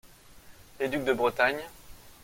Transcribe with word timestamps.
Les 0.79 0.87
ducs 0.87 1.03
de 1.05 1.13
Bretagne. 1.13 1.61